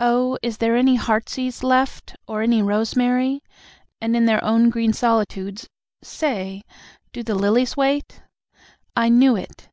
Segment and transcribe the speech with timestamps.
[0.00, 3.40] Oh, is there any heartsease left, or any rosemary?
[4.00, 5.68] And in their own green solitudes,
[6.02, 6.64] say,
[7.12, 8.20] do the lilies wait?
[8.96, 9.68] I knew it!